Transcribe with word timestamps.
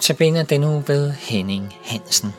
Notabene 0.00 0.42
den 0.42 0.64
uge 0.64 0.84
ved 0.86 1.10
Henning 1.10 1.76
Hansen. 1.82 2.34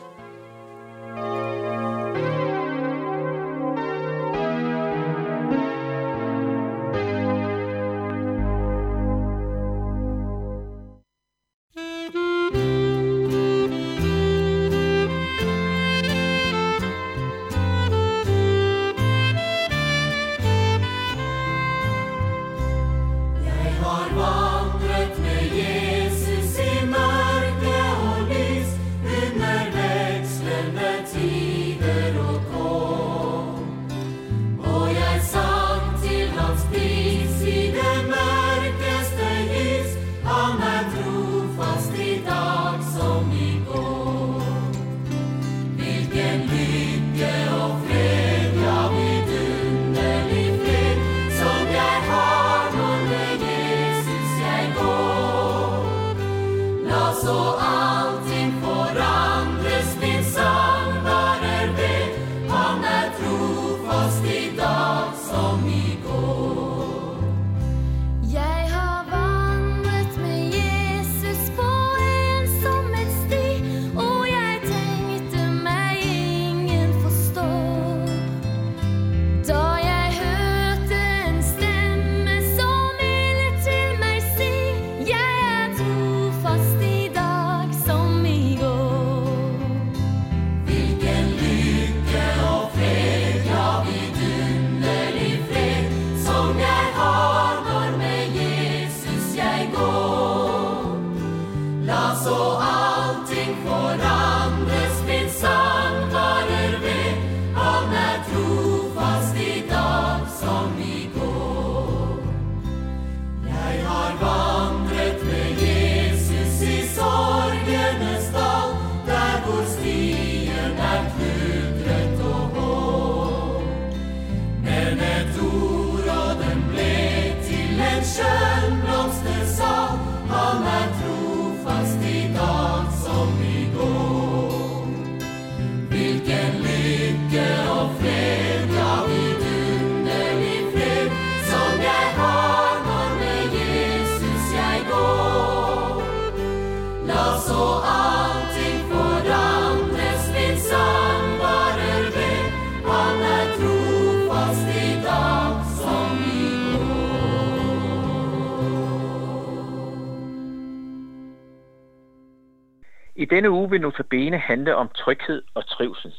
Denne 163.32 163.50
uge 163.50 163.70
vil 163.70 163.80
notabene 163.80 164.38
handle 164.38 164.76
om 164.76 164.88
tryghed 164.88 165.42
og 165.54 165.66
trivsel. 165.66 166.14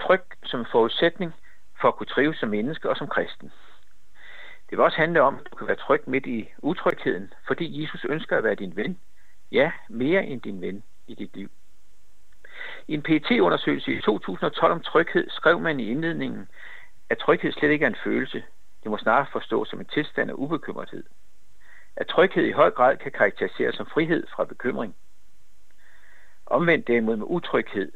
Tryg 0.00 0.20
som 0.44 0.66
forudsætning 0.72 1.32
for 1.80 1.88
at 1.88 1.96
kunne 1.96 2.06
trives 2.06 2.38
som 2.38 2.48
menneske 2.48 2.90
og 2.90 2.96
som 2.96 3.08
kristen. 3.08 3.52
Det 4.70 4.78
vil 4.78 4.80
også 4.80 4.96
handle 4.96 5.22
om, 5.22 5.34
at 5.34 5.50
du 5.50 5.56
kan 5.56 5.66
være 5.66 5.76
tryg 5.76 6.02
midt 6.06 6.26
i 6.26 6.48
utrygheden, 6.58 7.32
fordi 7.46 7.82
Jesus 7.82 8.04
ønsker 8.04 8.38
at 8.38 8.44
være 8.44 8.54
din 8.54 8.76
ven. 8.76 9.00
Ja, 9.52 9.72
mere 9.88 10.26
end 10.26 10.40
din 10.40 10.60
ven 10.60 10.82
i 11.06 11.14
dit 11.14 11.36
liv. 11.36 11.50
I 12.88 12.94
en 12.94 13.02
pt 13.02 13.30
undersøgelse 13.30 13.92
i 13.92 14.00
2012 14.00 14.72
om 14.72 14.80
tryghed 14.80 15.30
skrev 15.30 15.60
man 15.60 15.80
i 15.80 15.90
indledningen, 15.90 16.48
at 17.10 17.18
tryghed 17.18 17.52
slet 17.52 17.70
ikke 17.70 17.84
er 17.84 17.88
en 17.88 18.02
følelse. 18.04 18.44
Det 18.82 18.90
må 18.90 18.98
snarere 18.98 19.26
forstås 19.32 19.68
som 19.68 19.80
en 19.80 19.86
tilstand 19.86 20.30
af 20.30 20.34
ubekymrethed. 20.34 21.04
At 21.96 22.06
tryghed 22.06 22.44
i 22.44 22.52
høj 22.52 22.70
grad 22.70 22.96
kan 22.96 23.12
karakteriseres 23.12 23.74
som 23.74 23.86
frihed 23.86 24.26
fra 24.36 24.44
bekymring. 24.44 24.96
Omvendt 26.46 26.86
derimod 26.86 27.16
med 27.16 27.26
utryghed. 27.28 27.92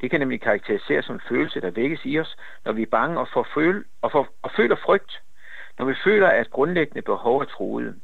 Det 0.00 0.10
kan 0.10 0.20
nemlig 0.20 0.40
karakteriseres 0.40 1.04
som 1.04 1.14
en 1.14 1.20
følelse, 1.28 1.60
der 1.60 1.70
vækkes 1.70 2.00
i 2.04 2.18
os, 2.18 2.36
når 2.64 2.72
vi 2.72 2.82
er 2.82 2.86
bange 2.86 3.20
og, 3.20 3.28
får 3.32 3.46
føle, 3.54 3.84
og, 4.02 4.12
får, 4.12 4.28
og 4.42 4.50
føler 4.56 4.76
frygt, 4.76 5.22
når 5.78 5.84
vi 5.84 5.94
føler, 6.04 6.28
at 6.28 6.50
grundlæggende 6.50 7.02
behov 7.02 7.40
er 7.40 7.44
truet. 7.44 8.00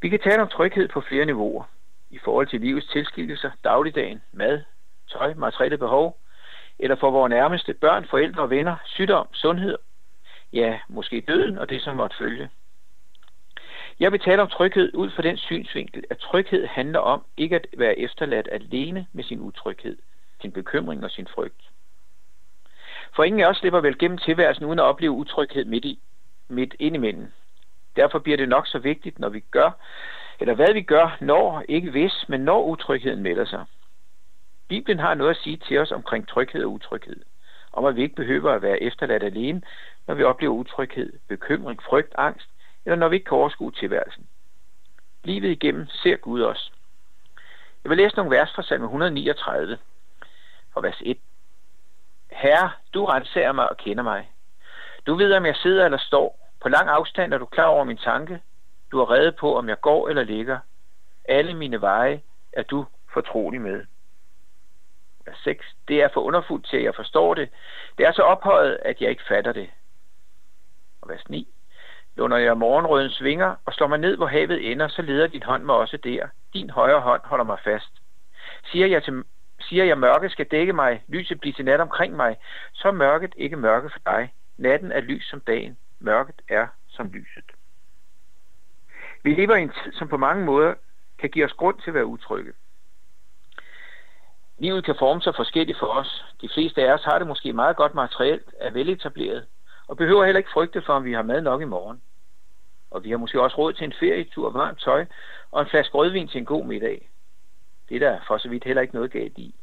Vi 0.00 0.08
kan 0.08 0.20
tale 0.20 0.42
om 0.42 0.48
tryghed 0.48 0.88
på 0.88 1.00
flere 1.00 1.24
niveauer. 1.24 1.64
I 2.10 2.18
forhold 2.18 2.46
til 2.46 2.60
livets 2.60 2.86
tilskikkelser, 2.86 3.50
dagligdagen, 3.64 4.22
mad, 4.32 4.62
tøj, 5.08 5.34
materielle 5.34 5.78
behov, 5.78 6.18
eller 6.78 6.96
for 6.96 7.10
vores 7.10 7.30
nærmeste 7.30 7.74
børn, 7.74 8.06
forældre 8.10 8.42
og 8.42 8.50
venner, 8.50 8.76
sygdom, 8.84 9.26
sundhed, 9.32 9.78
ja, 10.52 10.80
måske 10.88 11.20
døden 11.28 11.58
og 11.58 11.68
det, 11.68 11.82
som 11.82 11.96
måtte 11.96 12.16
følge. 12.16 12.50
Jeg 14.00 14.12
vil 14.12 14.20
tale 14.20 14.42
om 14.42 14.48
tryghed 14.48 14.94
ud 14.94 15.10
fra 15.10 15.22
den 15.22 15.36
synsvinkel, 15.36 16.04
at 16.10 16.18
tryghed 16.18 16.66
handler 16.66 16.98
om 16.98 17.24
ikke 17.36 17.56
at 17.56 17.66
være 17.76 17.98
efterladt 17.98 18.48
alene 18.52 19.06
med 19.12 19.24
sin 19.24 19.40
utryghed, 19.40 19.96
sin 20.40 20.52
bekymring 20.52 21.04
og 21.04 21.10
sin 21.10 21.26
frygt. 21.34 21.70
For 23.16 23.24
ingen 23.24 23.40
af 23.40 23.46
os 23.46 23.56
slipper 23.56 23.80
vel 23.80 23.98
gennem 23.98 24.18
tilværelsen 24.18 24.64
uden 24.64 24.78
at 24.78 24.84
opleve 24.84 25.12
utryghed 25.12 25.64
midt, 25.64 25.84
i, 25.84 25.98
midt 26.48 26.74
indimellem. 26.78 27.32
Derfor 27.96 28.18
bliver 28.18 28.36
det 28.36 28.48
nok 28.48 28.66
så 28.66 28.78
vigtigt, 28.78 29.18
når 29.18 29.28
vi 29.28 29.40
gør, 29.40 29.70
eller 30.40 30.54
hvad 30.54 30.72
vi 30.72 30.82
gør, 30.82 31.16
når, 31.20 31.64
ikke 31.68 31.90
hvis, 31.90 32.24
men 32.28 32.40
når 32.40 32.64
utrygheden 32.64 33.22
melder 33.22 33.44
sig. 33.44 33.64
Bibelen 34.68 34.98
har 34.98 35.14
noget 35.14 35.30
at 35.30 35.42
sige 35.42 35.56
til 35.56 35.78
os 35.78 35.92
omkring 35.92 36.28
tryghed 36.28 36.64
og 36.64 36.72
utryghed. 36.72 37.22
Om 37.72 37.84
at 37.84 37.96
vi 37.96 38.02
ikke 38.02 38.14
behøver 38.14 38.52
at 38.52 38.62
være 38.62 38.82
efterladt 38.82 39.22
alene, 39.22 39.62
når 40.06 40.14
vi 40.14 40.22
oplever 40.22 40.54
utryghed, 40.54 41.12
bekymring, 41.28 41.82
frygt, 41.82 42.14
angst, 42.18 42.48
eller 42.90 43.00
når 43.00 43.08
vi 43.08 43.16
ikke 43.16 43.28
kan 43.28 43.38
overskue 43.38 43.72
tilværelsen. 43.72 44.26
Livet 45.24 45.50
igennem 45.50 45.86
ser 45.86 46.16
Gud 46.16 46.42
os. 46.42 46.72
Jeg 47.84 47.90
vil 47.90 47.98
læse 47.98 48.16
nogle 48.16 48.36
vers 48.36 48.54
fra 48.54 48.62
salme 48.62 48.86
139, 48.86 49.78
fra 50.72 50.80
vers 50.80 51.02
1. 51.04 51.18
Herre, 52.30 52.70
du 52.94 53.04
renser 53.04 53.52
mig 53.52 53.70
og 53.70 53.76
kender 53.76 54.02
mig. 54.02 54.30
Du 55.06 55.14
ved, 55.14 55.34
om 55.34 55.46
jeg 55.46 55.56
sidder 55.56 55.84
eller 55.84 55.98
står. 55.98 56.50
På 56.60 56.68
lang 56.68 56.88
afstand 56.88 57.34
er 57.34 57.38
du 57.38 57.46
klar 57.46 57.66
over 57.66 57.84
min 57.84 57.96
tanke. 57.96 58.40
Du 58.90 59.00
er 59.00 59.10
reddet 59.10 59.36
på, 59.36 59.56
om 59.58 59.68
jeg 59.68 59.80
går 59.80 60.08
eller 60.08 60.22
ligger. 60.22 60.58
Alle 61.24 61.54
mine 61.54 61.80
veje 61.80 62.22
er 62.52 62.62
du 62.62 62.86
fortrolig 63.12 63.60
med. 63.60 63.84
Vers 65.26 65.38
6. 65.44 65.66
Det 65.88 66.02
er 66.02 66.08
for 66.14 66.20
underfuldt 66.20 66.66
til, 66.66 66.76
at 66.76 66.84
jeg 66.84 66.94
forstår 66.94 67.34
det. 67.34 67.48
Det 67.98 68.06
er 68.06 68.12
så 68.12 68.22
ophøjet, 68.22 68.78
at 68.82 69.00
jeg 69.00 69.10
ikke 69.10 69.26
fatter 69.28 69.52
det. 69.52 69.70
Og 71.00 71.08
vers 71.08 71.28
9 71.28 71.48
lunder 72.20 72.36
jeg 72.36 72.58
morgenrødens 72.58 73.14
svinger 73.14 73.54
og 73.64 73.72
slår 73.72 73.86
mig 73.86 73.98
ned, 73.98 74.16
hvor 74.16 74.26
havet 74.26 74.72
ender, 74.72 74.88
så 74.88 75.02
leder 75.02 75.26
din 75.26 75.42
hånd 75.42 75.64
mig 75.64 75.74
også 75.74 75.96
der. 75.96 76.28
Din 76.54 76.70
højre 76.70 77.00
hånd 77.00 77.22
holder 77.24 77.44
mig 77.44 77.58
fast. 77.64 77.92
Siger 78.64 78.86
jeg, 78.86 79.02
til, 79.02 79.24
siger 79.60 79.84
jeg 79.84 79.98
mørke 79.98 80.28
skal 80.28 80.46
dække 80.50 80.72
mig, 80.72 81.02
lyset 81.08 81.40
bliver 81.40 81.54
til 81.54 81.64
nat 81.64 81.80
omkring 81.80 82.16
mig, 82.16 82.36
så 82.72 82.88
er 82.88 82.92
mørket 82.92 83.34
ikke 83.36 83.56
mørke 83.56 83.90
for 83.90 84.00
dig. 84.06 84.34
Natten 84.58 84.92
er 84.92 85.00
lys 85.00 85.24
som 85.30 85.40
dagen, 85.40 85.76
mørket 86.00 86.34
er 86.48 86.66
som 86.88 87.10
lyset. 87.12 87.44
Vi 89.22 89.34
lever 89.34 89.56
i 89.56 89.62
en 89.62 89.72
tid, 89.84 89.92
som 89.92 90.08
på 90.08 90.16
mange 90.16 90.44
måder 90.44 90.74
kan 91.18 91.30
give 91.30 91.44
os 91.44 91.52
grund 91.52 91.78
til 91.78 91.90
at 91.90 91.94
være 91.94 92.06
utrygge. 92.06 92.52
Livet 94.58 94.84
kan 94.84 94.94
forme 94.98 95.22
sig 95.22 95.34
forskelligt 95.36 95.78
for 95.78 95.86
os. 95.86 96.24
De 96.40 96.48
fleste 96.54 96.82
af 96.82 96.92
os 96.92 97.04
har 97.04 97.18
det 97.18 97.26
måske 97.26 97.52
meget 97.52 97.76
godt 97.76 97.94
materielt, 97.94 98.54
er 98.58 98.70
veletableret, 98.70 99.46
og 99.88 99.96
behøver 99.96 100.24
heller 100.24 100.38
ikke 100.38 100.50
frygte 100.52 100.82
for, 100.82 100.92
om 100.92 101.04
vi 101.04 101.12
har 101.12 101.22
mad 101.22 101.40
nok 101.40 101.62
i 101.62 101.64
morgen. 101.64 102.02
Og 102.90 103.04
vi 103.04 103.10
har 103.10 103.16
måske 103.16 103.42
også 103.42 103.56
råd 103.58 103.72
til 103.72 103.84
en 103.84 103.92
ferietur, 104.00 104.50
varmt 104.50 104.80
tøj 104.80 105.06
og 105.50 105.62
en 105.62 105.68
flaske 105.68 105.94
rødvin 105.94 106.28
til 106.28 106.38
en 106.38 106.44
god 106.44 106.64
middag. 106.64 107.08
Det 107.88 107.94
er 107.94 108.10
der 108.10 108.20
for 108.26 108.38
så 108.38 108.48
vidt 108.48 108.64
heller 108.64 108.82
ikke 108.82 108.94
noget 108.94 109.12
galt 109.12 109.38
i. 109.38 109.54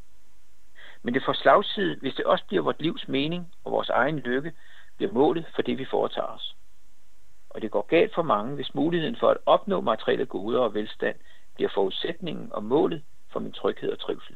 Men 1.04 1.14
det 1.14 1.24
får 1.26 1.34
slagside, 1.34 1.96
hvis 1.96 2.16
det 2.16 2.26
også 2.26 2.44
bliver 2.48 2.64
vores 2.64 2.80
livs 2.80 3.08
mening 3.08 3.54
og 3.64 3.72
vores 3.72 3.90
egen 3.90 4.20
lykke, 4.20 4.54
bliver 4.98 5.12
målet 5.12 5.46
for 5.56 5.62
det, 5.62 5.78
vi 5.78 5.86
foretager 5.86 6.28
os. 6.28 6.56
Og 7.50 7.62
det 7.62 7.72
går 7.72 7.88
galt 7.88 8.14
for 8.16 8.22
mange, 8.22 8.56
hvis 8.56 8.76
muligheden 8.76 9.16
for 9.16 9.30
at 9.30 9.38
opnå 9.46 9.82
materielle 9.82 10.26
goder 10.26 10.60
og 10.60 10.74
velstand 10.74 11.16
bliver 11.56 11.70
forudsætningen 11.74 12.54
og 12.54 12.64
målet 12.64 13.04
for 13.32 13.40
min 13.40 13.52
tryghed 13.52 13.92
og 13.92 14.00
trivsel. 14.00 14.36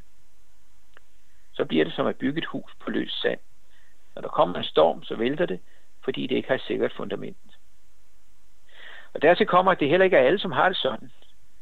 Så 1.54 1.66
bliver 1.66 1.84
det 1.84 1.94
som 1.94 2.08
at 2.08 2.18
bygge 2.18 2.38
et 2.38 2.46
hus 2.46 2.76
på 2.80 2.90
løs 2.90 3.12
sand. 3.12 3.40
Når 4.16 4.22
der 4.22 4.30
kommer 4.30 4.56
en 4.58 4.64
storm, 4.64 5.04
så 5.04 5.16
vælter 5.16 5.46
det, 5.46 5.60
fordi 6.04 6.28
det 6.28 6.36
ikke 6.36 6.48
har 6.48 6.56
et 6.56 6.62
sikkert 6.62 6.94
fundament. 6.94 7.50
Og 9.13 9.22
dertil 9.22 9.48
kommer, 9.48 9.72
at 9.72 9.80
det 9.80 9.90
heller 9.90 10.04
ikke 10.04 10.18
er 10.18 10.28
alle, 10.28 10.40
som 10.40 10.52
har 10.52 10.68
det 10.68 10.78
sådan. 10.78 11.12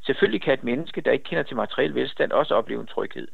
Selvfølgelig 0.02 0.42
kan 0.42 0.54
et 0.54 0.64
menneske, 0.64 1.02
der 1.02 1.12
ikke 1.12 1.24
kender 1.24 1.44
til 1.44 1.56
materiel 1.56 1.96
velstand, 1.96 2.32
også 2.32 2.56
opleve 2.56 2.82
en 2.82 2.88
tryghed. 2.88 3.28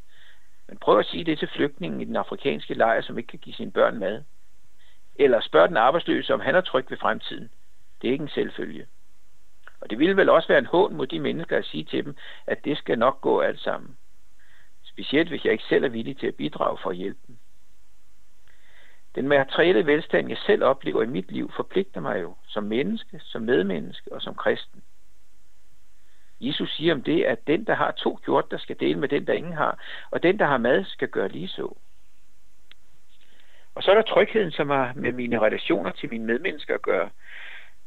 Men 0.67 0.77
prøv 0.77 0.99
at 0.99 1.05
sige 1.05 1.23
det 1.23 1.39
til 1.39 1.47
flygtningen 1.55 2.01
i 2.01 2.05
den 2.05 2.15
afrikanske 2.15 2.73
lejr, 2.73 3.01
som 3.01 3.17
ikke 3.17 3.27
kan 3.27 3.39
give 3.39 3.55
sine 3.55 3.71
børn 3.71 3.99
mad. 3.99 4.23
Eller 5.15 5.41
spørg 5.41 5.69
den 5.69 5.77
arbejdsløse, 5.77 6.33
om 6.33 6.39
han 6.39 6.55
er 6.55 6.61
tryg 6.61 6.85
ved 6.89 6.97
fremtiden. 6.97 7.49
Det 8.01 8.07
er 8.07 8.11
ikke 8.11 8.23
en 8.23 8.29
selvfølge. 8.29 8.87
Og 9.81 9.89
det 9.89 9.99
ville 9.99 10.17
vel 10.17 10.29
også 10.29 10.47
være 10.47 10.59
en 10.59 10.65
hån 10.65 10.95
mod 10.95 11.07
de 11.07 11.19
mennesker 11.19 11.57
at 11.57 11.65
sige 11.65 11.83
til 11.83 12.05
dem, 12.05 12.15
at 12.47 12.65
det 12.65 12.77
skal 12.77 12.99
nok 12.99 13.21
gå 13.21 13.41
alt 13.41 13.59
sammen. 13.59 13.97
Specielt 14.83 15.29
hvis 15.29 15.45
jeg 15.45 15.51
ikke 15.51 15.63
selv 15.63 15.83
er 15.83 15.89
villig 15.89 16.17
til 16.17 16.27
at 16.27 16.35
bidrage 16.35 16.77
for 16.83 16.89
at 16.89 16.95
hjælpe 16.95 17.19
dem. 17.27 17.37
Den 19.15 19.27
materielle 19.27 19.85
velstand, 19.85 20.29
jeg 20.29 20.37
selv 20.37 20.63
oplever 20.63 21.03
i 21.03 21.07
mit 21.07 21.31
liv, 21.31 21.51
forpligter 21.55 22.01
mig 22.01 22.21
jo 22.21 22.35
som 22.47 22.63
menneske, 22.63 23.19
som 23.19 23.41
medmenneske 23.41 24.13
og 24.13 24.21
som 24.21 24.35
kristen. 24.35 24.83
Jesus 26.41 26.75
siger 26.75 26.93
om 26.93 27.03
det, 27.03 27.23
at 27.23 27.47
den, 27.47 27.65
der 27.65 27.75
har 27.75 27.91
to 27.91 28.19
gjort, 28.25 28.51
der 28.51 28.57
skal 28.57 28.79
dele 28.79 28.99
med 28.99 29.09
den, 29.09 29.27
der 29.27 29.33
ingen 29.33 29.53
har, 29.53 29.79
og 30.11 30.23
den, 30.23 30.39
der 30.39 30.45
har 30.45 30.57
mad, 30.57 30.85
skal 30.85 31.07
gøre 31.07 31.27
lige 31.27 31.47
så. 31.47 31.77
Og 33.75 33.83
så 33.83 33.91
er 33.91 33.95
der 33.95 34.01
trygheden, 34.01 34.51
som 34.51 34.69
har 34.69 34.93
med 34.95 35.11
mine 35.11 35.39
relationer 35.39 35.91
til 35.91 36.09
mine 36.09 36.25
medmennesker 36.25 36.75
at 36.75 36.81
gøre. 36.81 37.09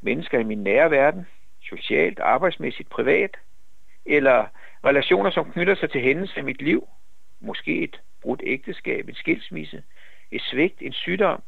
Mennesker 0.01 0.39
i 0.39 0.43
min 0.43 0.63
nære 0.63 0.91
verden, 0.91 1.27
socialt, 1.63 2.19
arbejdsmæssigt, 2.19 2.89
privat, 2.89 3.37
eller 4.07 4.47
relationer, 4.85 5.31
som 5.31 5.53
knytter 5.53 5.75
sig 5.75 5.91
til 5.91 6.01
hændelser 6.01 6.39
i 6.39 6.43
mit 6.43 6.63
liv, 6.63 6.89
måske 7.41 7.83
et 7.83 8.01
brudt 8.23 8.41
ægteskab, 8.45 9.09
et 9.09 9.17
skilsmisse, 9.17 9.83
et 10.31 10.43
svigt, 10.43 10.83
en 10.83 10.93
sygdom, 10.93 11.43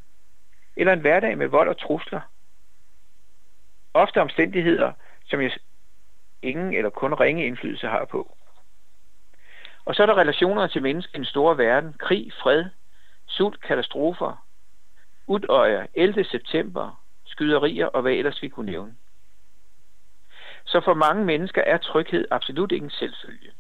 eller 0.77 0.93
en 0.93 1.01
hverdag 1.01 1.39
med 1.39 1.47
vold 1.47 1.69
og 1.69 1.79
trusler. 1.79 2.21
Ofte 3.95 4.21
omstændigheder, 4.21 4.93
som 5.25 5.41
jeg 5.41 5.53
ingen 6.43 6.75
eller 6.75 6.91
kun 6.91 7.15
ringe 7.15 7.47
indflydelse 7.47 7.87
har 7.87 8.05
på. 8.05 8.37
Og 9.85 9.95
så 9.95 10.03
er 10.03 10.07
der 10.07 10.19
relationer 10.19 10.67
til 10.67 10.83
mennesker 10.83 11.15
i 11.15 11.19
den 11.19 11.25
store 11.25 11.59
verden, 11.59 11.95
krig, 11.99 12.33
fred, 12.43 12.65
sult, 13.27 13.61
katastrofer, 13.61 14.47
udøjer, 15.27 15.87
11. 15.95 16.25
september, 16.25 17.03
skyderier 17.25 17.87
og 17.87 18.03
hvad 18.03 18.13
ellers 18.13 18.43
vi 18.43 18.49
kunne 18.49 18.71
nævne. 18.71 18.97
Så 20.65 20.81
for 20.81 20.95
mange 20.95 21.25
mennesker 21.25 21.63
er 21.63 21.79
tryghed 21.79 22.29
absolut 22.31 22.73
ikke 22.73 22.85
en 22.85 22.91
selvfølge. 22.91 23.53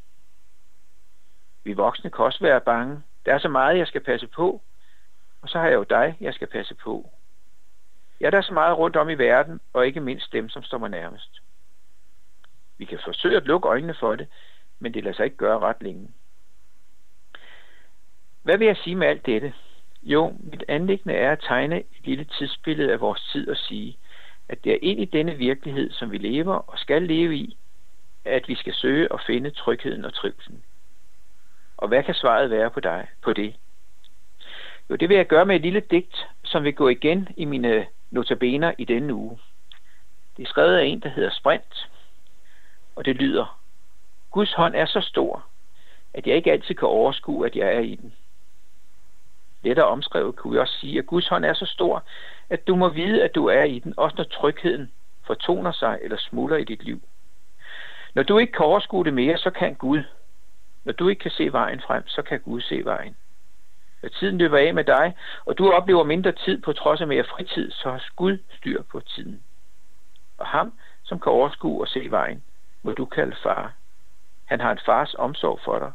Vi 1.64 1.73
voksne 1.73 2.11
kan 2.11 2.25
også 2.25 2.40
være 2.40 2.61
bange. 2.61 3.02
Der 3.26 3.34
er 3.34 3.38
så 3.38 3.49
meget, 3.49 3.78
jeg 3.78 3.87
skal 3.87 4.05
passe 4.05 4.26
på, 4.26 4.62
og 5.42 5.48
så 5.48 5.58
har 5.58 5.66
jeg 5.69 5.75
jo 5.75 5.82
dig, 5.90 6.16
jeg 6.20 6.34
skal 6.34 6.48
passe 6.48 6.75
på. 6.75 7.10
Ja, 8.20 8.31
der 8.31 8.38
er 8.38 8.42
så 8.42 8.54
meget 8.54 8.78
rundt 8.78 8.96
om 8.96 9.08
i 9.08 9.14
verden, 9.14 9.60
og 9.72 9.87
ikke 9.87 10.00
mindst 10.00 10.32
dem, 10.32 10.48
som 10.48 10.62
står 10.62 10.78
mig 10.78 10.90
nærmest. 10.90 11.40
Vi 12.78 12.84
kan 12.84 12.98
forsøge 13.04 13.37
at 13.37 13.46
lukke 13.46 13.69
øjnene 13.69 13.94
for 13.94 14.16
det, 14.16 14.28
men 14.78 14.94
det 14.94 15.04
lader 15.04 15.16
sig 15.16 15.25
ikke 15.25 15.37
gøre 15.37 15.58
ret 15.58 15.82
længe. 15.82 16.08
Hvad 18.42 18.58
vil 18.58 18.66
jeg 18.66 18.76
sige 18.76 18.96
med 18.96 19.06
alt 19.06 19.26
dette? 19.26 19.54
Jo, 20.02 20.37
mit 20.40 20.64
anlæggende 20.69 21.14
er 21.14 21.32
at 21.32 21.40
tegne 21.40 21.81
et 21.81 22.04
lille 22.04 22.25
tidsbillede 22.25 22.92
af 22.92 23.00
vores 23.00 23.28
tid 23.32 23.48
og 23.48 23.56
sige, 23.56 23.98
at 24.48 24.64
det 24.64 24.72
er 24.72 24.78
ind 24.82 25.00
i 25.00 25.04
denne 25.04 25.34
virkelighed, 25.34 25.90
som 25.90 26.12
vi 26.12 26.19
lever 26.19 26.54
og 26.54 26.78
skal 26.78 27.02
leve 27.02 27.37
i, 27.37 27.58
at 28.25 28.48
vi 28.48 28.54
skal 28.54 28.75
søge 28.75 29.12
og 29.12 29.20
finde 29.26 29.50
trygheden 29.50 30.04
og 30.04 30.14
trivselen. 30.14 30.64
Og 31.76 31.88
hvad 31.88 32.02
kan 32.02 32.14
svaret 32.14 32.50
være 32.50 32.70
på 32.70 32.81
dig 32.81 33.08
på 33.22 33.32
det? 33.32 33.56
Jo, 34.90 34.96
det 34.96 35.08
vil 35.08 35.16
jeg 35.16 35.26
gøre 35.26 35.46
med 35.46 35.56
et 35.56 35.62
lille 35.62 35.81
digt, 35.81 36.26
som 36.44 36.64
vil 36.64 36.75
gå 36.75 36.88
igen 36.88 37.28
i 37.37 37.44
mine 37.44 37.87
notabener 38.10 38.72
i 38.78 38.84
denne 38.84 39.14
uge. 39.14 39.38
Det 40.37 40.42
er 40.42 40.48
skrevet 40.48 40.76
af 40.76 40.84
en, 40.84 41.00
der 41.00 41.08
hedder 41.08 41.31
Sprint, 41.31 41.90
og 42.96 43.04
det 43.04 43.16
lyder, 43.16 43.60
Guds 44.31 44.52
hånd 44.52 44.75
er 44.75 44.87
så 44.87 45.00
stor, 45.00 45.44
at 46.14 46.26
jeg 46.26 46.37
ikke 46.37 46.52
altid 46.52 46.75
kan 46.75 46.88
overskue, 46.88 47.46
at 47.46 47.56
jeg 47.56 47.69
er 47.69 47.81
i 47.81 47.94
den. 47.94 48.14
Lettere 49.62 49.87
omskrevet 49.87 50.37
kunne 50.37 50.54
jeg 50.54 50.60
også 50.60 50.78
sige, 50.78 50.98
at 50.98 51.06
Guds 51.06 51.28
hånd 51.28 51.44
er 51.44 51.54
så 51.54 51.66
stor, 51.66 52.04
at 52.50 52.66
du 52.66 52.76
må 52.76 52.88
vide, 52.88 53.25
at 53.25 53.34
du 53.34 53.46
er 53.46 53.62
i 53.62 53.78
den, 53.78 53.94
også 53.96 54.14
når 54.16 54.25
trygheden 54.25 54.92
fortoner 55.26 55.72
sig 55.72 55.98
eller 56.02 56.16
smuldrer 56.16 56.58
i 56.58 56.64
dit 56.64 56.84
liv. 56.84 57.02
Når 58.14 58.22
du 58.22 58.38
ikke 58.38 58.52
kan 58.52 58.66
overskue 58.66 59.04
det 59.04 59.14
mere, 59.14 59.38
så 59.38 59.50
kan 59.50 59.75
Gud. 59.75 60.02
Når 60.84 60.92
du 60.92 61.08
ikke 61.08 61.20
kan 61.20 61.31
se 61.31 61.52
vejen 61.52 61.81
frem, 61.81 62.08
så 62.08 62.22
kan 62.22 62.40
Gud 62.40 62.60
se 62.60 62.84
vejen. 62.84 63.16
Tiden 64.08 64.38
løber 64.38 64.58
af 64.58 64.75
med 64.75 64.85
dig, 64.85 65.17
og 65.44 65.58
du 65.58 65.73
oplever 65.73 66.05
mindre 66.05 66.32
tid 66.32 66.62
på 66.62 66.73
trods 66.73 67.00
af 67.00 67.06
mere 67.06 67.25
fritid, 67.25 67.70
så 67.70 67.91
har 67.91 68.05
Gud 68.17 68.38
styr 68.50 68.82
på 68.82 69.00
tiden. 69.00 69.43
Og 70.38 70.47
ham, 70.47 70.73
som 71.05 71.20
kan 71.20 71.32
overskue 71.32 71.81
og 71.81 71.88
se 71.88 72.11
vejen, 72.11 72.43
må 72.82 72.93
du 72.93 73.05
kalde 73.05 73.37
far. 73.43 73.73
Han 74.44 74.61
har 74.61 74.73
en 74.73 74.81
fars 74.87 75.14
omsorg 75.14 75.61
for 75.64 75.79
dig. 75.79 75.93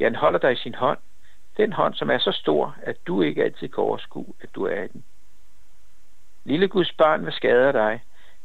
Ja, 0.00 0.04
han 0.04 0.14
holder 0.14 0.38
dig 0.38 0.52
i 0.52 0.56
sin 0.56 0.74
hånd. 0.74 0.98
Den 1.56 1.72
hånd, 1.72 1.94
som 1.94 2.10
er 2.10 2.18
så 2.18 2.32
stor, 2.32 2.76
at 2.82 2.96
du 3.06 3.22
ikke 3.22 3.44
altid 3.44 3.68
kan 3.68 3.84
overskue, 3.84 4.34
at 4.40 4.48
du 4.54 4.64
er 4.64 4.82
i 4.82 4.88
den. 4.88 5.04
Lille 6.44 6.68
Guds 6.68 6.92
barn, 6.92 7.22
hvad 7.22 7.32
skader 7.32 7.72
dig? 7.72 8.02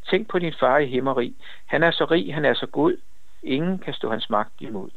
Tænk 0.10 0.30
på 0.30 0.40
din 0.40 0.54
far 0.60 0.78
i 0.78 0.86
himmeri. 0.86 1.36
Han 1.66 1.84
er 1.84 1.92
så 1.92 2.06
rig, 2.06 2.34
han 2.34 2.46
er 2.46 2.54
så 2.54 2.66
god. 2.66 2.98
Ingen 3.44 3.80
kan 3.80 3.94
stå 3.94 4.10
hans 4.10 4.30
magt 4.30 4.54
imod. 4.60 4.90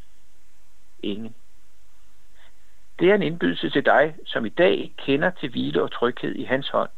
Ingen. 1.02 1.35
Det 3.00 3.11
er 3.11 3.14
en 3.14 3.23
indbydelse 3.23 3.71
til 3.71 3.85
dig, 3.85 4.16
som 4.26 4.47
i 4.47 4.49
dag 4.49 4.95
kender 4.99 5.30
til 5.30 5.50
hvile 5.50 5.83
og 5.83 5.92
tryghed 5.92 6.35
i 6.35 6.45
hans 6.45 6.69
hånd. 6.69 6.90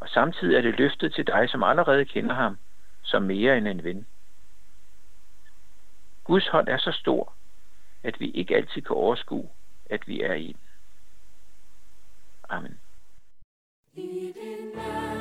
Og 0.00 0.08
samtidig 0.08 0.56
er 0.56 0.60
det 0.60 0.78
løftet 0.78 1.14
til 1.14 1.26
dig, 1.26 1.48
som 1.48 1.62
allerede 1.62 2.04
kender 2.04 2.34
ham, 2.34 2.58
som 3.02 3.22
mere 3.22 3.58
end 3.58 3.68
en 3.68 3.84
ven. 3.84 4.06
Guds 6.24 6.48
hånd 6.48 6.68
er 6.68 6.78
så 6.78 6.92
stor, 6.92 7.32
at 8.02 8.20
vi 8.20 8.30
ikke 8.30 8.56
altid 8.56 8.82
kan 8.82 8.96
overskue, 8.96 9.48
at 9.90 10.08
vi 10.08 10.20
er 10.20 10.34
i 10.34 10.46
den. 10.46 10.60
Amen. 12.48 12.80
I 13.94 14.32
din 14.32 15.11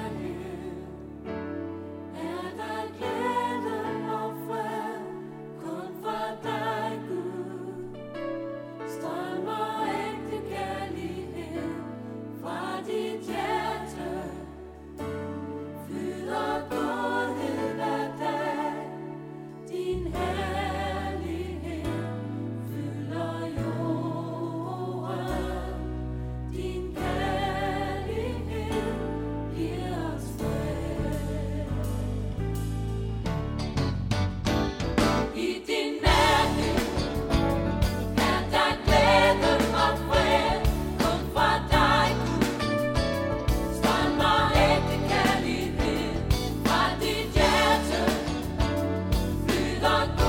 the 49.82 50.21